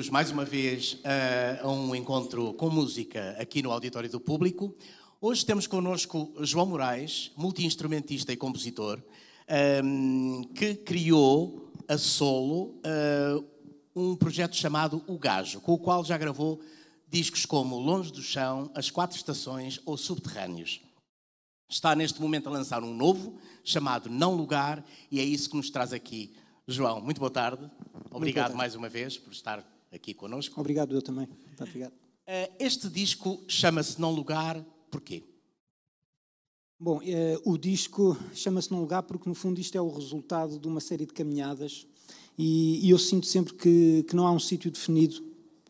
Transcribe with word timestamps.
Bem-vindos 0.00 0.12
mais 0.14 0.30
uma 0.30 0.46
vez 0.46 0.96
a, 1.04 1.62
a 1.62 1.70
um 1.70 1.94
encontro 1.94 2.54
com 2.54 2.70
música 2.70 3.36
aqui 3.38 3.62
no 3.62 3.70
Auditório 3.70 4.08
do 4.08 4.18
Público. 4.18 4.74
Hoje 5.20 5.44
temos 5.44 5.66
connosco 5.66 6.32
João 6.40 6.64
Moraes, 6.64 7.30
multi-instrumentista 7.36 8.32
e 8.32 8.36
compositor, 8.36 8.98
um, 9.84 10.42
que 10.54 10.74
criou 10.74 11.70
a 11.86 11.98
solo 11.98 12.80
uh, 12.80 13.44
um 13.94 14.16
projeto 14.16 14.56
chamado 14.56 15.04
O 15.06 15.18
Gajo, 15.18 15.60
com 15.60 15.74
o 15.74 15.78
qual 15.78 16.02
já 16.02 16.16
gravou 16.16 16.62
discos 17.06 17.44
como 17.44 17.78
Longe 17.78 18.10
do 18.10 18.22
Chão, 18.22 18.70
As 18.74 18.90
Quatro 18.90 19.18
Estações 19.18 19.82
ou 19.84 19.98
Subterrâneos. 19.98 20.80
Está 21.68 21.94
neste 21.94 22.22
momento 22.22 22.48
a 22.48 22.52
lançar 22.52 22.82
um 22.82 22.94
novo, 22.94 23.38
chamado 23.62 24.08
Não 24.08 24.34
Lugar, 24.34 24.82
e 25.10 25.20
é 25.20 25.22
isso 25.22 25.50
que 25.50 25.58
nos 25.58 25.68
traz 25.68 25.92
aqui 25.92 26.32
João, 26.66 27.02
muito 27.02 27.18
boa 27.18 27.30
tarde. 27.30 27.70
Obrigado 28.10 28.44
tarde. 28.44 28.56
mais 28.56 28.74
uma 28.74 28.88
vez 28.88 29.18
por 29.18 29.32
estar 29.32 29.62
aqui 29.92 30.14
connosco. 30.14 30.60
Obrigado, 30.60 30.94
eu 30.94 31.02
também. 31.02 31.28
Muito 31.46 31.62
obrigado. 31.62 31.92
Eh, 32.26 32.50
este 32.60 32.88
disco 32.88 33.42
chama-se 33.48 34.00
Não 34.00 34.12
Lugar, 34.12 34.64
porquê? 34.90 35.24
Bom, 36.78 37.00
eh, 37.02 37.38
o 37.44 37.58
disco 37.58 38.16
chama-se 38.32 38.70
Não 38.70 38.80
Lugar 38.80 39.02
porque, 39.02 39.28
no 39.28 39.34
fundo, 39.34 39.60
isto 39.60 39.76
é 39.76 39.80
o 39.80 39.88
resultado 39.88 40.58
de 40.58 40.66
uma 40.66 40.80
série 40.80 41.06
de 41.06 41.12
caminhadas 41.12 41.86
e, 42.38 42.86
e 42.86 42.90
eu 42.90 42.98
sinto 42.98 43.26
sempre 43.26 43.54
que, 43.54 44.04
que 44.04 44.16
não 44.16 44.26
há 44.26 44.32
um 44.32 44.38
sítio 44.38 44.70
definido 44.70 45.22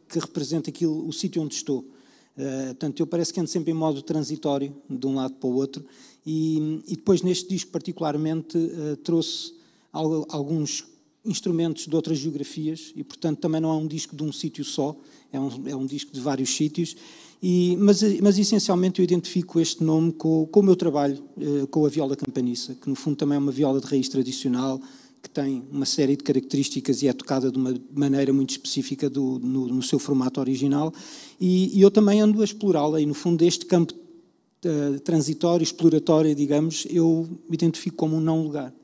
que 0.08 0.18
represente 0.18 0.70
aquilo, 0.70 1.06
o 1.06 1.12
sítio 1.12 1.42
onde 1.42 1.54
estou. 1.54 1.80
Uh, 2.36 2.66
portanto, 2.66 3.00
eu 3.00 3.06
parece 3.06 3.32
que 3.32 3.40
ando 3.40 3.48
sempre 3.48 3.70
em 3.70 3.74
modo 3.74 4.02
transitório, 4.02 4.74
de 4.88 5.06
um 5.06 5.14
lado 5.14 5.34
para 5.34 5.48
o 5.48 5.54
outro, 5.54 5.84
e, 6.24 6.82
e 6.86 6.96
depois 6.96 7.22
neste 7.22 7.48
disco 7.48 7.70
particularmente 7.70 8.56
uh, 8.56 8.96
trouxe 8.98 9.54
alguns 9.92 10.86
instrumentos 11.24 11.86
de 11.86 11.94
outras 11.94 12.18
geografias 12.18 12.92
e, 12.96 13.04
portanto, 13.04 13.38
também 13.38 13.60
não 13.60 13.70
é 13.70 13.74
um 13.74 13.86
disco 13.86 14.16
de 14.16 14.22
um 14.22 14.32
sítio 14.32 14.64
só, 14.64 14.96
é 15.32 15.38
um, 15.38 15.68
é 15.68 15.76
um 15.76 15.86
disco 15.86 16.12
de 16.12 16.20
vários 16.20 16.54
sítios. 16.54 16.96
E, 17.42 17.76
mas, 17.78 18.02
mas, 18.20 18.38
essencialmente 18.38 19.00
eu 19.00 19.04
identifico 19.04 19.58
este 19.58 19.82
nome 19.82 20.12
com, 20.12 20.46
com 20.46 20.60
o 20.60 20.62
meu 20.62 20.76
trabalho, 20.76 21.22
eh, 21.38 21.66
com 21.70 21.86
a 21.86 21.88
viola 21.88 22.14
campaniça, 22.14 22.74
que 22.74 22.88
no 22.88 22.94
fundo 22.94 23.16
também 23.16 23.36
é 23.36 23.38
uma 23.38 23.50
viola 23.50 23.80
de 23.80 23.86
raiz 23.86 24.10
tradicional, 24.10 24.78
que 25.22 25.30
tem 25.30 25.62
uma 25.70 25.86
série 25.86 26.16
de 26.16 26.24
características 26.24 27.02
e 27.02 27.08
é 27.08 27.12
tocada 27.12 27.50
de 27.50 27.56
uma 27.56 27.74
maneira 27.94 28.32
muito 28.32 28.50
específica 28.50 29.08
do, 29.08 29.38
no, 29.38 29.68
no, 29.68 29.82
seu 29.82 29.98
formato 29.98 30.40
original. 30.40 30.92
E, 31.40 31.78
e 31.78 31.80
eu 31.80 31.90
também 31.90 32.20
ando 32.20 32.40
a 32.40 32.44
explorá-la, 32.44 33.00
e 33.00 33.06
no 33.06 33.14
fundo 33.14 33.38
deste 33.38 33.66
campo 33.66 33.94
uh, 33.94 35.00
transitório, 35.00 35.62
exploratório, 35.62 36.34
digamos, 36.34 36.86
eu 36.90 37.28
me 37.48 37.54
identifico 37.54 37.96
como 37.96 38.16
um 38.16 38.20
não 38.20 38.42
lugar. 38.42 38.74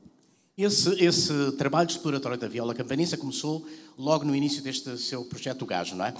Esse, 0.57 0.89
esse 1.03 1.51
trabalho 1.51 1.87
exploratório 1.87 2.35
da 2.35 2.47
viola 2.47 2.73
campaniça 2.73 3.15
começou 3.15 3.63
logo 3.95 4.25
no 4.25 4.35
início 4.35 4.63
deste 4.63 4.97
seu 4.97 5.23
projeto 5.23 5.63
Gajo, 5.67 5.95
não 5.95 6.03
é? 6.03 6.15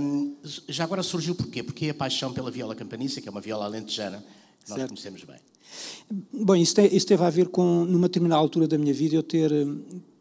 Um, 0.00 0.34
já 0.66 0.84
agora 0.84 1.02
surgiu 1.02 1.34
porquê? 1.34 1.62
Porque 1.62 1.90
a 1.90 1.94
paixão 1.94 2.32
pela 2.32 2.50
viola 2.50 2.74
campaniça, 2.74 3.20
que 3.20 3.28
é 3.28 3.30
uma 3.30 3.42
viola 3.42 3.66
alentejana, 3.66 4.24
que 4.64 4.70
nós 4.70 4.78
certo. 4.78 4.88
conhecemos 4.88 5.22
bem. 5.22 5.36
Bom, 6.32 6.56
isso, 6.56 6.76
te, 6.76 6.96
isso 6.96 7.06
teve 7.06 7.22
a 7.22 7.28
ver 7.28 7.48
com, 7.48 7.84
numa 7.84 8.08
determinada 8.08 8.40
altura 8.40 8.66
da 8.66 8.78
minha 8.78 8.94
vida, 8.94 9.16
eu 9.16 9.22
ter, 9.22 9.50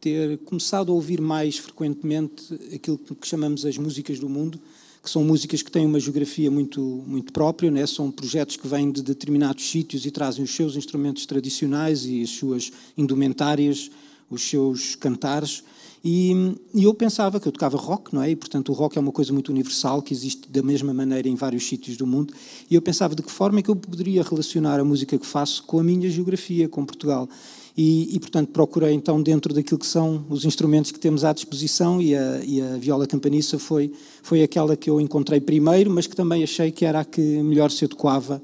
ter 0.01 0.39
começado 0.39 0.91
a 0.91 0.95
ouvir 0.95 1.21
mais 1.21 1.57
frequentemente 1.57 2.53
aquilo 2.75 2.97
que 2.97 3.25
chamamos 3.25 3.65
as 3.65 3.77
músicas 3.77 4.19
do 4.19 4.27
mundo, 4.27 4.59
que 5.07 5.11
são 5.11 5.23
músicas 5.23 5.61
que 5.61 5.71
têm 5.71 5.85
uma 5.85 6.01
geografia 6.01 6.51
muito, 6.51 6.81
muito 7.07 7.31
própria, 7.31 7.71
né? 7.71 7.87
são 7.87 8.11
projetos 8.11 8.57
que 8.57 8.67
vêm 8.67 8.91
de 8.91 9.01
determinados 9.01 9.71
sítios 9.71 10.05
e 10.05 10.11
trazem 10.11 10.43
os 10.43 10.53
seus 10.53 10.75
instrumentos 10.75 11.25
tradicionais 11.25 12.05
e 12.05 12.21
as 12.21 12.31
suas 12.31 12.73
indumentárias, 12.97 13.89
os 14.29 14.41
seus 14.41 14.95
cantares. 14.95 15.63
E, 16.03 16.33
e, 16.75 16.83
eu 16.83 16.93
pensava 16.93 17.39
que 17.39 17.47
eu 17.47 17.53
tocava 17.53 17.77
rock, 17.77 18.13
não 18.13 18.21
é? 18.21 18.31
E, 18.31 18.35
portanto, 18.35 18.67
o 18.67 18.73
rock 18.73 18.97
é 18.97 19.01
uma 19.01 19.13
coisa 19.13 19.31
muito 19.31 19.47
universal, 19.49 20.01
que 20.01 20.13
existe 20.13 20.49
da 20.49 20.61
mesma 20.61 20.93
maneira 20.93 21.29
em 21.29 21.35
vários 21.35 21.65
sítios 21.65 21.95
do 21.95 22.05
mundo. 22.05 22.33
E 22.69 22.75
eu 22.75 22.81
pensava 22.81 23.15
de 23.15 23.23
que 23.23 23.31
forma 23.31 23.59
é 23.59 23.61
que 23.61 23.69
eu 23.69 23.77
poderia 23.77 24.21
relacionar 24.23 24.77
a 24.77 24.83
música 24.83 25.17
que 25.17 25.25
faço 25.25 25.63
com 25.63 25.79
a 25.79 25.83
minha 25.83 26.09
geografia, 26.09 26.67
com 26.67 26.85
Portugal. 26.85 27.29
E, 27.77 28.15
e, 28.15 28.19
portanto, 28.19 28.49
procurei 28.49 28.93
então 28.93 29.21
dentro 29.21 29.53
daquilo 29.53 29.77
que 29.77 29.85
são 29.85 30.25
os 30.29 30.43
instrumentos 30.43 30.91
que 30.91 30.99
temos 30.99 31.23
à 31.23 31.31
disposição 31.31 32.01
e 32.01 32.15
a, 32.15 32.43
e 32.43 32.59
a, 32.59 32.77
viola 32.77 33.05
campaniça 33.05 33.59
foi, 33.59 33.93
foi 34.23 34.41
aquela 34.41 34.75
que 34.75 34.89
eu 34.89 34.99
encontrei 34.99 35.39
primeiro, 35.39 35.91
mas 35.91 36.07
que 36.07 36.15
também 36.15 36.43
achei 36.43 36.71
que 36.71 36.83
era 36.83 37.01
a 37.01 37.05
que 37.05 37.21
melhor 37.21 37.69
se 37.69 37.85
adequava 37.85 38.41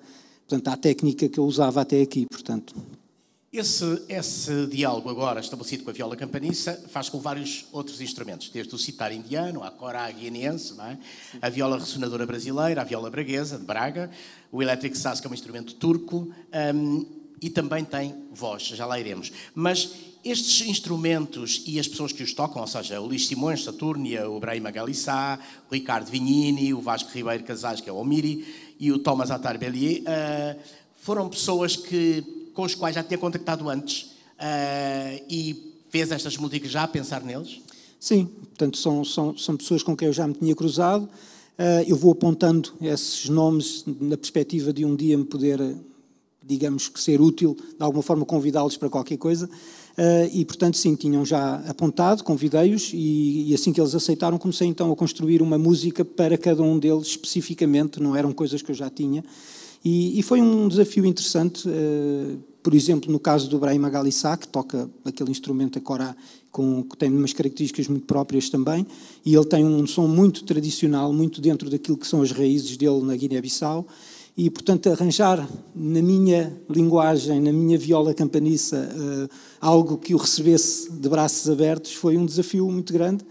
portanto, 0.47 0.68
à 0.68 0.77
técnica 0.77 1.27
que 1.27 1.39
eu 1.39 1.45
usava 1.45 1.81
até 1.81 2.00
aqui, 2.00 2.27
portanto. 2.30 2.75
Esse, 3.51 4.03
esse 4.09 4.65
diálogo 4.68 5.09
agora 5.09 5.39
estabelecido 5.39 5.83
com 5.83 5.91
a 5.91 5.94
viola 5.94 6.15
campaniça 6.15 6.83
faz 6.89 7.07
com 7.07 7.19
vários 7.19 7.65
outros 7.71 8.01
instrumentos, 8.01 8.50
desde 8.50 8.74
o 8.74 8.80
citar 8.80 9.12
indiano, 9.12 9.63
a 9.63 9.69
cora 9.69 10.09
guineense, 10.12 10.74
é? 10.80 10.97
a 11.39 11.50
viola 11.50 11.77
ressonadora 11.77 12.25
brasileira, 12.25 12.81
a 12.81 12.83
viola 12.83 13.12
braguesa, 13.12 13.59
de 13.59 13.63
Braga, 13.63 14.09
o 14.51 14.62
electric 14.62 14.97
sass, 14.97 15.19
que 15.19 15.27
é 15.27 15.30
um 15.30 15.35
instrumento 15.35 15.75
turco, 15.75 16.33
um, 16.75 17.22
e 17.44 17.50
também 17.50 17.84
tem 17.84 18.16
voz, 18.31 18.63
já 18.63 18.86
lá 18.86 18.98
iremos. 18.98 19.30
Mas 19.54 19.92
estes 20.24 20.66
instrumentos 20.66 21.62
e 21.68 21.78
as 21.78 21.86
pessoas 21.86 22.13
que 22.13 22.24
os 22.24 22.34
tocam, 22.34 22.62
ou 22.62 22.68
seja, 22.68 23.01
o 23.01 23.06
Luís 23.06 23.28
Simões, 23.28 23.66
Saturnia, 23.66 24.30
o 24.30 24.40
Brahima 24.40 24.72
Galissá, 24.72 25.38
o 25.69 25.74
Ricardo 25.74 26.10
Vignini, 26.10 26.74
o 26.74 26.80
Vasco 26.80 27.12
Ribeiro 27.12 27.44
Casais, 27.44 27.81
que 27.81 27.90
é 27.90 27.94
o 27.94 27.98
Omiri, 27.98 28.48
e 28.80 28.94
o 28.94 29.00
Thomas 29.00 29.30
Attar 29.30 29.60
Bellier, 29.60 30.04
uh, 30.04 30.60
foram 31.01 31.28
pessoas 31.28 31.75
que, 31.75 32.24
com 32.54 32.63
os 32.63 32.74
quais 32.74 32.95
já 32.95 33.04
tinha 33.04 33.18
contactado 33.18 33.69
antes 33.69 34.04
uh, 34.04 35.25
e 35.30 35.74
fez 35.90 36.13
estas 36.13 36.38
músicas 36.38 36.72
já 36.72 36.84
a 36.84 36.88
pensar 36.88 37.22
neles? 37.22 37.60
Sim, 38.00 38.25
portanto, 38.25 38.78
são, 38.78 39.04
são, 39.04 39.38
são 39.38 39.57
pessoas 39.57 39.84
com 39.84 39.98
quem 39.98 40.07
eu 40.07 40.13
já 40.13 40.25
me 40.25 40.34
tinha 40.34 40.56
cruzado. 40.56 41.04
Uh, 41.04 41.84
eu 41.86 41.98
vou 41.98 42.13
apontando 42.13 42.72
esses 42.80 43.28
nomes 43.28 43.84
na 43.86 44.16
perspectiva 44.16 44.72
de 44.72 44.86
um 44.86 44.95
dia 44.95 45.18
me 45.18 45.25
poder 45.25 45.60
digamos 46.45 46.90
que 46.90 47.00
ser 47.00 47.22
útil, 47.22 47.56
de 47.56 47.84
alguma 47.84 48.04
forma 48.04 48.25
convidá-los 48.25 48.78
para 48.78 48.90
qualquer 48.90 49.18
coisa. 49.18 49.50
Uh, 49.95 50.28
e, 50.34 50.44
portanto, 50.44 50.75
sim, 50.75 50.95
tinham 50.95 51.24
já 51.24 51.56
apontado, 51.68 52.24
convidei-os, 52.24 52.92
e, 52.94 53.50
e, 53.50 53.54
assim 53.54 53.72
que 53.72 53.80
eles 53.80 53.94
aceitaram, 53.94 54.40
comecei 54.40 54.68
então 54.68 54.92
a 54.92 54.95
construir 54.95 55.42
uma 55.42 55.57
música 55.57 56.04
para 56.04 56.36
cada 56.38 56.63
um 56.63 56.80
deles 56.80 57.07
especificamente, 57.07 58.01
não 58.01 58.16
eram 58.16 58.31
coisas 58.34 58.62
que 58.62 58.72
eu 58.72 58.75
já 58.75 58.90
tinha. 58.90 59.24
E, 59.86 60.18
e 60.18 60.24
foi 60.24 60.42
um 60.42 60.68
desafio 60.68 61.06
interessante, 61.06 61.69
uh, 61.69 62.40
por 62.63 62.74
exemplo, 62.74 63.12
no 63.12 63.19
caso 63.19 63.48
do 63.48 63.60
Brahim 63.60 63.81
Galissá, 63.81 64.36
que 64.36 64.48
toca 64.48 64.90
aquele 65.06 65.30
instrumento, 65.30 65.78
a 65.78 65.81
corá, 65.81 66.16
com, 66.51 66.84
que 66.84 66.98
tem 66.98 67.12
umas 67.12 67.34
características 67.34 67.88
muito 67.88 68.06
próprias 68.06 68.50
também, 68.50 68.88
e 69.24 69.36
ele 69.36 69.45
tem 69.45 69.63
um 69.63 69.86
som 69.86 70.07
muito 70.07 70.44
tradicional, 70.44 71.13
muito 71.13 71.40
dentro 71.40 71.69
daquilo 71.69 71.98
que 71.98 72.07
são 72.07 72.22
as 72.22 72.31
raízes 72.31 72.78
dele 72.78 73.01
na 73.01 73.16
Guiné-Bissau, 73.16 73.86
e, 74.35 74.50
portanto, 74.50 74.89
arranjar 74.89 75.47
na 75.75 76.01
minha 76.01 76.59
linguagem, 76.69 77.39
na 77.39 77.53
minha 77.53 77.77
viola 77.77 78.13
campaniça, 78.13 78.90
uh, 78.92 79.30
algo 79.61 79.97
que 79.97 80.16
o 80.16 80.18
recebesse 80.18 80.92
de 80.92 81.07
braços 81.07 81.49
abertos 81.49 81.94
foi 81.94 82.18
um 82.18 82.25
desafio 82.25 82.69
muito 82.69 82.92
grande. 82.92 83.23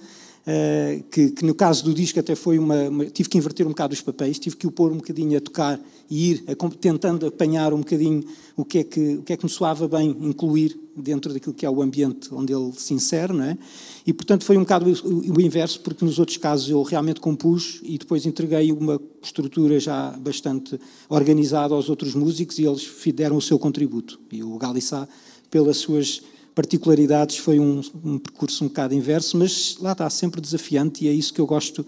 Uh, 0.43 1.05
que, 1.05 1.31
que, 1.31 1.45
no 1.45 1.55
caso 1.55 1.85
do 1.85 1.95
disco 1.95 2.19
até 2.19 2.35
foi 2.35 2.59
uma, 2.59 2.89
uma, 2.89 3.05
tive 3.05 3.29
que 3.29 3.39
inverter 3.39 3.65
um 3.65 3.71
bocado 3.71 3.95
os 3.95 4.01
papéis, 4.01 4.41
tive 4.41 4.57
que 4.57 4.67
o 4.67 4.73
pôr 4.73 4.91
um 4.91 4.97
bocadinho 4.97 5.39
a 5.39 5.41
tocar 5.41 5.81
e 6.11 6.33
ir 6.33 6.45
a, 6.49 6.69
tentando 6.71 7.27
apanhar 7.27 7.73
um 7.73 7.79
bocadinho 7.79 8.25
o 8.57 8.65
que, 8.65 8.79
é 8.79 8.85
que, 8.85 9.15
o 9.19 9.23
que 9.23 9.33
é 9.33 9.37
que 9.37 9.45
me 9.45 9.51
soava 9.51 9.87
bem 9.87 10.11
incluir 10.21 10.77
dentro 10.97 11.33
daquilo 11.33 11.55
que 11.55 11.65
é 11.65 11.71
o 11.71 11.81
ambiente 11.81 12.29
onde 12.35 12.53
ele 12.53 12.73
se 12.73 12.93
insere, 12.93 13.33
não 13.33 13.45
é? 13.45 13.57
E, 14.05 14.13
portanto, 14.13 14.45
foi 14.45 14.57
um 14.57 14.63
bocado 14.63 14.91
o, 14.91 15.33
o 15.37 15.41
inverso, 15.41 15.81
porque 15.81 16.05
nos 16.05 16.19
outros 16.19 16.37
casos 16.39 16.69
eu 16.69 16.83
realmente 16.83 17.21
compus 17.21 17.81
e 17.85 17.97
depois 17.97 18.27
entreguei 18.27 18.73
uma 18.73 19.01
estrutura 19.23 19.79
já 19.79 20.11
bastante 20.19 20.77
organizada 21.09 21.73
aos 21.73 21.89
outros 21.89 22.17
músicos 22.17 22.59
e 22.59 22.65
eles 22.65 22.91
deram 23.15 23.37
o 23.37 23.41
seu 23.41 23.61
contributo. 23.61 24.21
E 24.33 24.43
o 24.43 24.59
Galissá, 24.59 25.09
pelas 25.49 25.77
suas 25.77 26.21
particularidades, 26.55 27.39
foi 27.39 27.59
um, 27.59 27.81
um 28.05 28.19
percurso 28.19 28.65
um 28.65 28.69
bocado 28.69 28.95
inverso, 28.95 29.37
mas 29.37 29.77
lá 29.81 29.93
está, 29.93 30.09
sempre 30.11 30.41
desafiante 30.41 31.05
e 31.05 31.09
é 31.09 31.13
isso 31.13 31.33
que 31.33 31.41
eu 31.41 31.47
gosto 31.47 31.87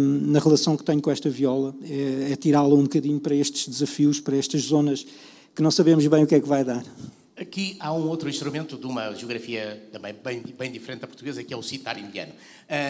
na 0.00 0.38
relação 0.38 0.76
que 0.76 0.84
tenho 0.84 1.00
com 1.02 1.10
esta 1.10 1.28
viola, 1.28 1.74
é, 1.82 2.32
é 2.32 2.36
tirá-la 2.36 2.74
um 2.74 2.82
bocadinho 2.82 3.20
para 3.20 3.34
estes 3.34 3.68
desafios, 3.68 4.20
para 4.20 4.36
estas 4.36 4.62
zonas 4.62 5.06
que 5.54 5.62
não 5.62 5.70
sabemos 5.70 6.06
bem 6.06 6.24
o 6.24 6.26
que 6.26 6.34
é 6.34 6.40
que 6.40 6.48
vai 6.48 6.64
dar. 6.64 6.82
Aqui 7.36 7.76
há 7.80 7.92
um 7.92 8.06
outro 8.08 8.28
instrumento 8.28 8.76
de 8.76 8.86
uma 8.86 9.14
geografia 9.14 9.88
também 9.90 10.14
bem, 10.14 10.42
bem 10.58 10.70
diferente 10.70 11.00
da 11.00 11.06
portuguesa, 11.06 11.42
que 11.42 11.54
é 11.54 11.56
o 11.56 11.62
citar 11.62 11.98
indiano. 11.98 12.32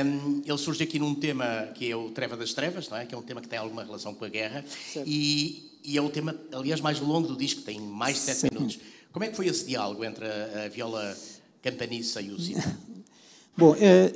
Um, 0.04 0.42
ele 0.44 0.58
surge 0.58 0.82
aqui 0.82 0.98
num 0.98 1.14
tema 1.14 1.68
que 1.74 1.90
é 1.90 1.94
o 1.94 2.10
Treva 2.10 2.36
das 2.36 2.52
Trevas, 2.52 2.88
não 2.88 2.98
é? 2.98 3.06
que 3.06 3.14
é 3.14 3.18
um 3.18 3.22
tema 3.22 3.40
que 3.40 3.48
tem 3.48 3.58
alguma 3.58 3.84
relação 3.84 4.12
com 4.12 4.24
a 4.24 4.28
guerra, 4.28 4.64
e, 5.06 5.70
e, 5.84 5.96
é 5.96 6.02
o 6.02 6.10
tema, 6.10 6.34
aliás, 6.52 6.80
mais 6.80 6.98
longo 6.98 7.28
do 7.28 7.36
disco, 7.36 7.62
tem 7.62 7.80
mais 7.80 8.16
de 8.16 8.22
sete 8.22 8.52
minutos. 8.52 8.78
Como 9.12 9.24
é 9.24 9.28
que 9.28 9.36
foi 9.36 9.48
esse 9.48 9.66
diálogo 9.66 10.04
entre 10.04 10.24
a, 10.24 10.64
a 10.64 10.68
viola 10.68 11.16
campaniça 11.62 12.20
e 12.20 12.30
o 12.30 12.40
citar? 12.40 12.78
Bom, 13.56 13.76
é, 13.78 14.08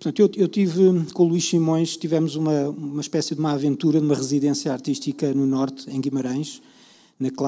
portanto, 0.00 0.20
eu, 0.20 0.30
eu, 0.36 0.48
tive 0.48 1.04
com 1.12 1.24
o 1.24 1.26
Luís 1.26 1.44
Simões, 1.44 1.96
tivemos 1.96 2.34
uma, 2.36 2.68
uma 2.70 3.00
espécie 3.00 3.34
de 3.34 3.40
uma 3.40 3.52
aventura 3.52 4.00
numa 4.00 4.14
residência 4.14 4.72
artística 4.72 5.34
no 5.34 5.44
Norte, 5.44 5.90
em 5.90 6.00
Guimarães, 6.00 6.62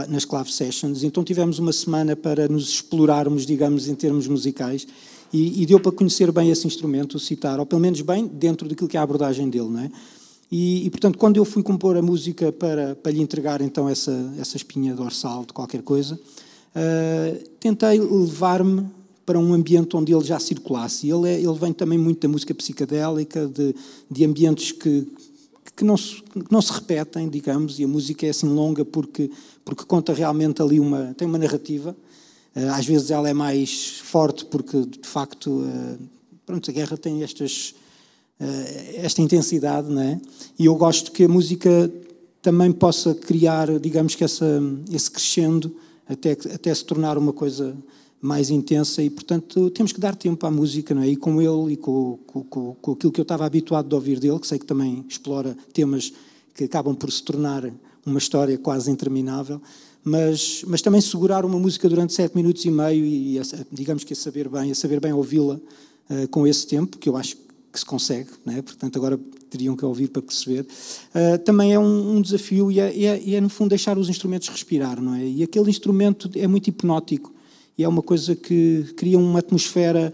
nas 0.09 0.25
Clave 0.25 0.53
Sessions. 0.53 1.03
Então 1.05 1.25
tivemos 1.25 1.59
uma 1.59 1.73
semana 1.73 2.17
para 2.17 2.49
nos 2.49 2.69
explorarmos, 2.69 3.47
digamos, 3.47 3.89
em 3.89 3.95
termos 3.95 4.27
musicais. 4.27 4.87
E, 5.33 5.63
e, 5.63 5.67
deu 5.67 5.79
para 5.79 5.93
conhecer 5.93 6.33
bem 6.33 6.51
esse 6.51 6.67
instrumento, 6.67 7.15
o 7.17 7.21
citar, 7.21 7.61
ou 7.61 7.67
pelo 7.67 7.81
menos 7.81 8.01
bem 8.01 8.27
dentro 8.27 8.69
daquilo 8.69 8.89
que 8.89 8.97
é 8.97 9.01
a 9.01 9.03
abordagem 9.03 9.49
dele, 9.49 9.69
não 9.69 9.81
é? 9.81 9.91
E, 10.51 10.87
e, 10.87 10.91
portanto, 10.91 11.19
quando 11.19 11.37
eu 11.37 11.45
fui 11.45 11.63
compor 11.63 11.97
a 11.99 12.03
música 12.03 12.51
para, 12.51 12.95
para 12.97 13.13
lhe 13.13 13.21
entregar 13.21 13.61
então 13.61 13.87
essa, 13.87 14.35
essa 14.39 14.57
espinha 14.57 14.95
dorsal 14.95 15.45
de 15.45 15.53
qualquer 15.53 15.83
coisa, 15.83 16.19
uh, 16.75 17.49
tentei 17.61 18.01
levar-me 18.01 18.87
para 19.25 19.39
um 19.39 19.53
ambiente 19.53 19.97
onde 19.97 20.13
ele 20.13 20.25
já 20.25 20.39
circulasse. 20.39 21.09
Ele, 21.09 21.29
é, 21.29 21.41
ele 21.41 21.53
vem 21.55 21.73
também 21.73 21.99
muito 21.99 22.21
da 22.21 22.29
música 22.29 22.55
psicadélica, 22.55 23.47
de, 23.47 23.75
de 24.11 24.25
ambientes 24.25 24.73
que, 24.73 25.07
que, 25.77 25.85
não 25.85 25.97
se, 25.97 26.23
que 26.23 26.51
não 26.51 26.63
se 26.63 26.73
repetem, 26.73 27.29
digamos, 27.29 27.79
e 27.79 27.85
a 27.85 27.89
música 27.89 28.27
é 28.27 28.31
assim 28.31 28.49
longa 28.49 28.85
porque, 28.85 29.31
porque 29.65 29.85
conta 29.85 30.13
realmente 30.13 30.63
ali 30.63 30.81
uma. 30.81 31.15
tem 31.17 31.29
uma 31.29 31.39
narrativa. 31.39 31.97
Uh, 32.57 32.71
às 32.73 32.87
vezes 32.87 33.11
ela 33.11 33.29
é 33.29 33.35
mais 33.35 33.99
forte 33.99 34.45
porque, 34.47 34.81
de 34.81 35.07
facto, 35.07 35.51
uh, 35.51 35.99
pronto, 36.47 36.71
a 36.71 36.73
guerra 36.73 36.97
tem 36.97 37.23
estas 37.23 37.75
eh, 38.41 39.01
esta 39.03 39.21
intensidade, 39.21 39.91
não 39.91 40.01
é? 40.01 40.21
E 40.57 40.67
eu 40.67 40.75
gosto 40.77 41.11
que 41.11 41.25
a 41.25 41.29
música 41.29 41.91
também 42.41 42.71
possa 42.71 43.13
criar, 43.13 43.81
digamos 43.81 44.15
que 44.15 44.23
essa, 44.23 44.63
esse 44.93 45.11
crescendo 45.11 45.75
até, 46.09 46.33
até 46.33 46.75
se 46.75 46.85
tornar 46.85 47.19
uma 47.19 47.33
coisa 47.33 47.77
mais 48.21 48.51
intensa 48.51 49.03
e, 49.03 49.11
portanto, 49.11 49.71
temos 49.71 49.93
que 49.93 50.01
dar 50.01 50.17
tempo 50.17 50.45
à 50.47 50.51
música, 50.51 50.95
não 50.95 51.03
é? 51.03 51.09
E 51.09 51.17
com 51.17 51.41
ele 51.41 51.75
e 51.75 51.77
com, 51.77 52.19
com, 52.27 52.43
com, 52.43 52.75
com 52.75 52.93
aquilo 52.93 53.13
que 53.13 53.21
eu 53.21 53.23
estava 53.23 53.47
habituado 53.47 53.89
de 53.89 53.95
ouvir 53.95 54.19
dele, 54.19 54.39
que 54.41 54.47
sei 54.47 54.59
que 54.59 54.67
também 54.67 55.05
explora 55.09 55.57
temas 55.73 56.13
que 56.55 56.65
acabam 56.65 56.97
por 56.97 57.13
se 57.13 57.23
tornar 57.23 57.71
uma 58.05 58.19
história 58.19 58.59
quase 58.59 58.91
interminável, 58.91 59.61
mas, 60.03 60.65
mas 60.67 60.83
também 60.83 61.01
segurar 61.01 61.45
uma 61.45 61.59
música 61.59 61.89
durante 61.89 62.13
sete 62.13 62.35
minutos 62.35 62.65
e 62.65 62.71
meio 62.71 63.05
e, 63.05 63.41
digamos 63.71 64.03
que 64.03 64.13
a 64.13 64.17
saber 64.17 64.49
bem, 64.49 64.71
a 64.71 64.75
saber 64.75 64.99
bem 64.99 65.13
ouvi-la 65.13 65.55
uh, 65.55 66.29
com 66.31 66.47
esse 66.47 66.67
tempo, 66.67 66.99
que 66.99 67.09
eu 67.09 67.17
acho 67.17 67.37
que 67.37 67.48
que 67.79 67.81
se 67.81 67.87
consegue, 67.87 68.31
é? 68.49 68.61
portanto 68.61 68.97
agora 68.97 69.19
teriam 69.49 69.77
que 69.77 69.85
ouvir 69.85 70.09
para 70.09 70.21
perceber, 70.21 70.63
uh, 70.63 71.39
também 71.39 71.73
é 71.73 71.79
um, 71.79 72.17
um 72.17 72.21
desafio 72.21 72.71
e 72.71 72.81
é, 72.81 73.05
é, 73.05 73.35
é, 73.35 73.41
no 73.41 73.49
fundo 73.49 73.71
deixar 73.71 73.97
os 73.97 74.09
instrumentos 74.09 74.49
respirar, 74.49 75.01
não 75.01 75.15
é? 75.15 75.25
E 75.25 75.43
aquele 75.43 75.71
instrumento 75.71 76.31
é 76.37 76.47
muito 76.47 76.69
hipnótico 76.69 77.33
e 77.77 77.85
é 77.85 77.89
uma 77.89 78.03
coisa 78.03 78.35
que 78.35 78.93
cria 78.97 79.19
uma 79.19 79.39
atmosfera 79.39 80.13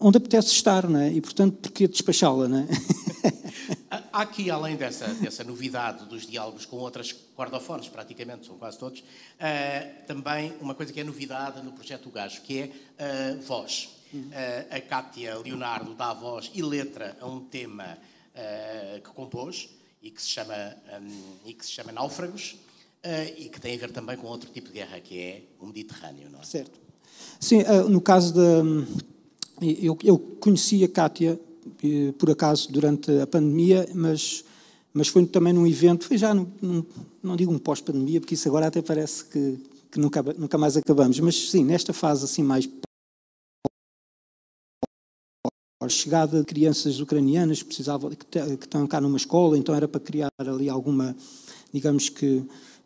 onde 0.00 0.18
apetece 0.18 0.48
estar, 0.48 0.88
não 0.88 1.00
é? 1.00 1.12
E 1.12 1.20
portanto, 1.20 1.56
porquê 1.62 1.88
despachá-la, 1.88 2.48
não 2.48 2.58
é? 2.58 2.68
Há 4.12 4.22
aqui, 4.22 4.50
além 4.50 4.76
dessa, 4.76 5.06
dessa 5.14 5.44
novidade 5.44 6.04
dos 6.06 6.26
diálogos 6.26 6.66
com 6.66 6.76
outras 6.76 7.12
cordofones, 7.12 7.88
praticamente, 7.88 8.46
são 8.46 8.56
quase 8.58 8.78
todos, 8.78 9.00
uh, 9.00 10.06
também 10.06 10.52
uma 10.60 10.74
coisa 10.74 10.92
que 10.92 11.00
é 11.00 11.04
novidade 11.04 11.62
no 11.62 11.72
projeto 11.72 12.04
do 12.04 12.10
Gajo, 12.10 12.42
que 12.42 12.58
é 12.58 13.34
uh, 13.34 13.40
voz. 13.42 13.97
Uh, 14.12 14.30
a 14.70 14.80
Cátia 14.80 15.36
Leonardo 15.38 15.94
dá 15.94 16.12
voz 16.14 16.50
e 16.54 16.62
letra 16.62 17.16
a 17.20 17.26
um 17.26 17.40
tema 17.40 17.98
uh, 18.34 19.00
que 19.00 19.10
compôs 19.10 19.68
e 20.02 20.10
que 20.10 20.22
se 20.22 20.28
chama, 20.28 20.54
um, 21.00 21.48
e 21.48 21.52
que 21.52 21.64
se 21.64 21.72
chama 21.72 21.92
Náufragos 21.92 22.52
uh, 23.04 23.38
e 23.38 23.48
que 23.48 23.60
tem 23.60 23.74
a 23.74 23.78
ver 23.78 23.90
também 23.90 24.16
com 24.16 24.26
outro 24.26 24.50
tipo 24.50 24.68
de 24.68 24.74
guerra, 24.74 25.00
que 25.00 25.18
é 25.18 25.42
o 25.60 25.66
Mediterrâneo, 25.66 26.30
não 26.30 26.40
é? 26.40 26.44
Certo. 26.44 26.78
Sim, 27.40 27.62
no 27.88 28.00
caso 28.00 28.34
da... 28.34 28.62
Eu, 29.60 29.98
eu 30.04 30.18
conheci 30.40 30.84
a 30.84 30.88
Cátia, 30.88 31.38
por 32.16 32.30
acaso, 32.30 32.70
durante 32.70 33.10
a 33.20 33.26
pandemia, 33.26 33.88
mas 33.92 34.44
mas 34.92 35.08
foi 35.08 35.24
também 35.26 35.52
num 35.52 35.66
evento, 35.66 36.06
foi 36.06 36.18
já, 36.18 36.34
num, 36.34 36.46
num, 36.60 36.84
não 37.22 37.36
digo 37.36 37.52
um 37.52 37.58
pós-pandemia, 37.58 38.20
porque 38.20 38.34
isso 38.34 38.48
agora 38.48 38.66
até 38.66 38.82
parece 38.82 39.24
que, 39.24 39.58
que 39.92 40.00
nunca, 40.00 40.22
nunca 40.36 40.58
mais 40.58 40.76
acabamos, 40.76 41.20
mas 41.20 41.50
sim, 41.50 41.64
nesta 41.64 41.92
fase 41.92 42.24
assim 42.24 42.42
mais 42.42 42.68
a 45.80 45.88
chegada 45.88 46.40
de 46.40 46.44
crianças 46.44 46.98
ucranianas 46.98 47.62
que 47.62 47.66
precisavam 47.66 48.10
que, 48.10 48.38
estão 48.38 48.84
cá 48.88 49.00
numa 49.00 49.16
escola, 49.16 49.56
então 49.56 49.72
era 49.72 49.86
para 49.86 50.00
criar 50.00 50.32
ali 50.36 50.68
alguma, 50.68 51.14
digamos 51.72 52.08
que 52.08 52.26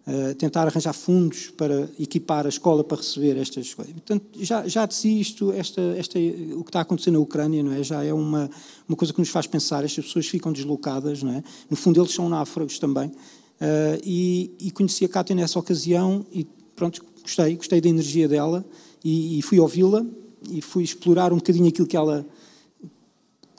uh, 0.07 0.35
tentar 0.37 0.67
arranjar 0.67 0.93
fundos 0.93 1.49
para 1.57 1.89
equipar 1.99 2.45
a 2.45 2.51
escola 2.51 2.85
para 2.85 2.99
receber 2.99 3.39
estas 3.39 3.73
coisas. 3.73 3.95
Portanto, 3.95 4.27
já, 4.39 4.69
já 4.69 4.85
de 4.85 4.93
si 4.93 5.19
isto, 5.19 5.53
esta, 5.53 5.81
esta, 5.97 6.19
o 6.19 6.63
que 6.63 6.69
está 6.69 6.83
acontecendo 6.83 7.15
na 7.15 7.21
Ucrânia, 7.21 7.63
não 7.63 7.73
é, 7.73 7.83
já 7.83 8.05
é 8.05 8.13
uma 8.13 8.51
uma 8.87 8.97
coisa 8.97 9.11
que 9.11 9.21
nos 9.21 9.31
faz 9.31 9.47
pensar. 9.47 9.83
Estas 9.85 10.05
pessoas 10.05 10.27
ficam 10.27 10.53
deslocadas, 10.53 11.23
não 11.23 11.33
é? 11.33 11.43
No 11.71 11.77
fundo, 11.79 11.99
eles 11.99 12.13
são 12.13 12.29
náufragos 12.29 12.79
também. 12.79 13.09
Uh, 13.09 13.97
e, 14.05 14.51
e 14.61 14.71
conheci 14.71 15.07
a 15.07 15.09
Cátia 15.09 15.35
nessa 15.35 15.59
ocasião 15.59 16.27
e 16.31 16.47
pronto, 16.77 17.03
gostei, 17.23 17.57
gostei 17.57 17.81
da 17.81 17.89
energia 17.89 18.29
dela 18.29 18.63
e, 19.03 19.39
e 19.39 19.43
fui 19.43 19.59
ouvi-la 19.59 20.05
e 20.51 20.61
fui 20.61 20.83
explorar 20.85 21.33
um 21.33 21.37
bocadinho 21.37 21.69
aquilo 21.69 21.87
que 21.87 21.97
ela 21.97 22.27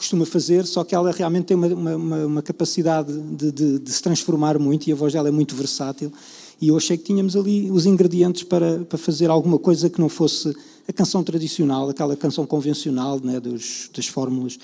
costuma 0.03 0.25
fazer, 0.25 0.65
só 0.65 0.83
que 0.83 0.93
ela 0.93 1.11
realmente 1.11 1.45
tem 1.45 1.55
uma, 1.55 1.67
uma, 1.67 2.25
uma 2.25 2.41
capacidade 2.41 3.13
de, 3.13 3.51
de, 3.51 3.79
de, 3.79 3.91
se 3.91 4.01
transformar 4.01 4.59
muito 4.59 4.87
e 4.87 4.91
a 4.91 4.95
voz 4.95 5.13
dela 5.13 5.29
é 5.29 5.31
muito 5.31 5.55
versátil. 5.55 6.11
E 6.61 6.67
eu 6.67 6.77
achei 6.77 6.97
que 6.97 7.03
tínhamos 7.03 7.35
ali 7.35 7.71
os 7.71 7.85
ingredientes 7.85 8.43
para, 8.43 8.79
para 8.79 8.97
fazer 8.97 9.29
alguma 9.29 9.57
coisa 9.57 9.89
que 9.89 9.99
não 9.99 10.09
fosse 10.09 10.53
a 10.87 10.91
canção 10.91 11.23
tradicional, 11.23 11.89
aquela 11.89 12.15
canção 12.17 12.45
convencional 12.45 13.19
né, 13.19 13.39
dos, 13.39 13.89
das 13.95 14.07
fórmulas. 14.07 14.59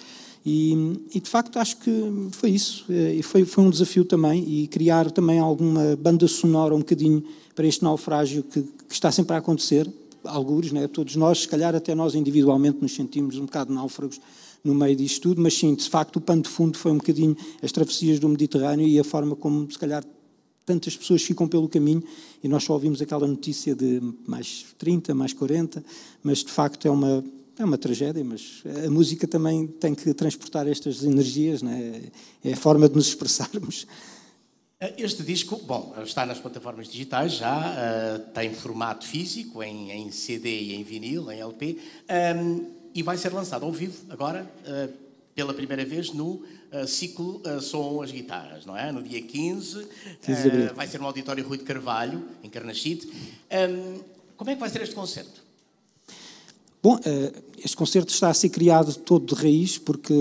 E, 0.45 0.97
e, 1.13 1.19
de 1.19 1.29
facto 1.29 1.57
acho 1.57 1.77
que 1.77 1.91
foi 2.31 2.51
isso. 2.51 2.85
E 2.89 3.23
foi, 3.23 3.45
foi 3.45 3.63
um 3.63 3.69
desafio 3.69 4.03
também 4.03 4.43
e 4.45 4.67
criar 4.67 5.09
também 5.09 5.39
alguma 5.39 5.95
banda 5.95 6.27
sonora 6.27 6.75
um 6.75 6.79
bocadinho 6.79 7.23
para 7.55 7.65
este 7.65 7.83
naufrágio 7.83 8.43
que, 8.43 8.61
que 8.61 8.93
está 8.93 9.11
sempre 9.11 9.35
a 9.35 9.39
acontecer. 9.39 9.89
Alguns, 10.23 10.71
né, 10.73 10.85
todos 10.87 11.15
nós, 11.15 11.41
se 11.41 11.47
calhar 11.47 11.73
até 11.73 11.95
nós 11.95 12.13
individualmente 12.13 12.79
nos 12.81 12.93
sentimos 12.93 13.37
um 13.37 13.45
bocado 13.45 13.73
náufragos 13.73 14.19
no 14.63 14.73
meio 14.73 14.95
disto 14.95 15.21
tudo, 15.21 15.41
mas 15.41 15.53
sim, 15.53 15.73
de 15.73 15.89
facto, 15.89 16.17
o 16.17 16.21
pano 16.21 16.41
de 16.41 16.49
fundo 16.49 16.77
foi 16.77 16.91
um 16.91 16.97
bocadinho 16.97 17.35
as 17.61 17.71
travessias 17.71 18.19
do 18.19 18.27
Mediterrâneo 18.27 18.87
e 18.87 18.99
a 18.99 19.03
forma 19.03 19.35
como, 19.35 19.69
se 19.71 19.77
calhar, 19.77 20.03
tantas 20.65 20.95
pessoas 20.95 21.23
ficam 21.23 21.47
pelo 21.47 21.67
caminho 21.67 22.03
e 22.43 22.47
nós 22.47 22.63
só 22.63 22.73
ouvimos 22.73 23.01
aquela 23.01 23.25
notícia 23.25 23.73
de 23.73 24.01
mais 24.27 24.65
30, 24.77 25.15
mais 25.15 25.33
40, 25.33 25.83
mas 26.21 26.43
de 26.43 26.51
facto 26.51 26.87
é 26.87 26.91
uma, 26.91 27.23
é 27.57 27.65
uma 27.65 27.77
tragédia, 27.77 28.23
mas 28.23 28.63
a 28.85 28.89
música 28.89 29.27
também 29.27 29.65
tem 29.65 29.95
que 29.95 30.13
transportar 30.13 30.67
estas 30.67 31.03
energias, 31.03 31.63
né? 31.63 32.03
é 32.43 32.53
a 32.53 32.57
forma 32.57 32.87
de 32.87 32.95
nos 32.95 33.07
expressarmos. 33.07 33.87
Este 34.97 35.23
disco, 35.23 35.57
bom, 35.65 35.93
está 36.03 36.25
nas 36.25 36.39
plataformas 36.39 36.87
digitais 36.87 37.33
já, 37.33 37.73
uh, 37.75 38.19
tem 38.33 38.53
formato 38.53 39.05
físico, 39.05 39.61
em, 39.61 39.91
em, 39.91 40.09
CD 40.09 40.49
e 40.49 40.75
em 40.75 40.83
vinil, 40.83 41.29
em 41.29 41.41
LP. 41.41 41.77
Um, 42.37 42.78
e 42.99 43.01
vai 43.01 43.17
ser 43.17 43.31
lançado 43.31 43.65
ao 43.65 43.71
vivo 43.71 43.97
agora, 44.09 44.45
uh, 44.67 44.93
pela 45.33 45.53
primeira 45.53 45.85
vez, 45.85 46.11
no 46.11 46.31
uh, 46.33 46.85
ciclo 46.85 47.41
uh, 47.45 47.61
Som 47.61 48.01
as 48.01 48.11
Guitarras, 48.11 48.65
não 48.65 48.75
é? 48.75 48.91
No 48.91 49.01
dia 49.01 49.21
15, 49.21 49.87
15 50.21 50.73
vai 50.75 50.85
ser 50.85 50.99
no 50.99 51.05
Auditório 51.05 51.47
Rui 51.47 51.57
de 51.57 51.63
Carvalho, 51.63 52.21
em 52.43 52.49
Carnachide. 52.49 53.07
Um, 53.07 54.01
como 54.35 54.49
é 54.49 54.53
que 54.53 54.59
vai 54.59 54.69
ser 54.69 54.81
este 54.81 54.93
concerto? 54.93 55.47
Bom, 56.83 56.99
este 57.57 57.75
concerto 57.75 58.11
está 58.13 58.29
a 58.29 58.33
ser 58.33 58.49
criado 58.49 58.93
todo 58.95 59.33
de 59.33 59.41
raiz, 59.41 59.77
porque 59.77 60.13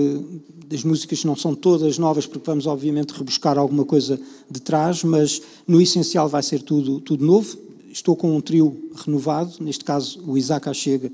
as 0.73 0.83
músicas 0.83 1.23
não 1.23 1.35
são 1.35 1.55
todas 1.55 1.97
novas, 1.97 2.25
porque 2.25 2.45
vamos 2.45 2.65
obviamente 2.65 3.11
rebuscar 3.11 3.57
alguma 3.57 3.85
coisa 3.85 4.19
de 4.49 4.61
trás, 4.61 5.03
mas 5.03 5.41
no 5.65 5.81
essencial 5.81 6.27
vai 6.29 6.43
ser 6.43 6.61
tudo, 6.61 6.99
tudo 6.99 7.25
novo. 7.25 7.57
Estou 7.91 8.15
com 8.15 8.35
um 8.35 8.41
trio 8.41 8.89
renovado, 9.05 9.55
neste 9.61 9.85
caso 9.85 10.21
o 10.25 10.37
Isaac 10.37 10.73
Chega 10.73 11.11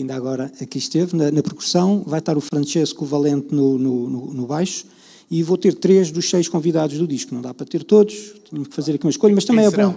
que 0.00 0.02
ainda 0.02 0.16
agora 0.16 0.50
aqui 0.60 0.78
esteve, 0.78 1.14
na, 1.14 1.30
na 1.30 1.42
percussão, 1.42 2.02
vai 2.06 2.20
estar 2.20 2.36
o 2.36 2.40
Francesco 2.40 3.04
Valente 3.04 3.54
no, 3.54 3.78
no, 3.78 4.08
no, 4.08 4.34
no, 4.34 4.46
baixo, 4.46 4.86
e 5.30 5.42
vou 5.42 5.56
ter 5.56 5.74
três 5.74 6.10
dos 6.10 6.28
seis 6.28 6.48
convidados 6.48 6.98
do 6.98 7.06
disco. 7.06 7.34
Não 7.34 7.42
dá 7.42 7.52
para 7.52 7.66
ter 7.66 7.84
todos, 7.84 8.34
tínhamos 8.48 8.68
que 8.68 8.74
fazer 8.74 8.94
aqui 8.94 9.04
uma 9.04 9.10
escolha, 9.10 9.34
mas 9.34 9.44
também 9.44 9.66
é 9.66 9.70
bom, 9.70 9.94